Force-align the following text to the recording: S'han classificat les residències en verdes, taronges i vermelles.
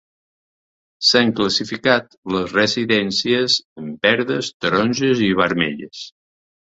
S'han 1.09 1.33
classificat 1.39 2.17
les 2.35 2.55
residències 2.59 3.59
en 3.83 3.93
verdes, 4.07 4.53
taronges 4.67 5.23
i 5.29 5.33
vermelles. 5.43 6.03